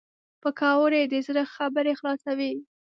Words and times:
پکورې 0.41 1.01
د 1.11 1.13
زړه 1.27 1.43
خبرې 1.55 1.93
خلاصوي 1.99 2.51